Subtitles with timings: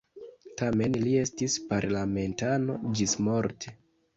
[0.61, 3.79] Tamen li estis parlamentano ĝismorte.